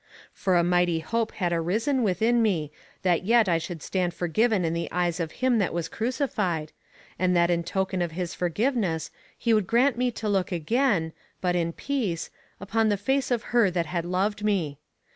[0.33, 2.71] For a mighty hope had arisen within me
[3.03, 6.71] that yet I should stand forgiven in the eyes of him that was crucified,
[7.19, 11.55] and that in token of his forgiveness he would grant me to look again, but
[11.55, 14.79] in peace, upon the face of her that had loved me.